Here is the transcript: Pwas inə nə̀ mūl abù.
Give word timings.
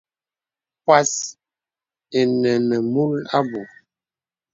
Pwas 0.83 1.11
inə 2.19 2.51
nə̀ 2.67 2.79
mūl 2.93 3.13
abù. 3.37 3.61